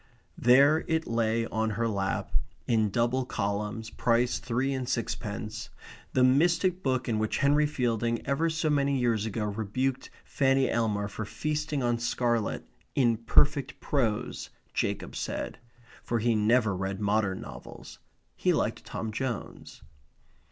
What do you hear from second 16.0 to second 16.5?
For he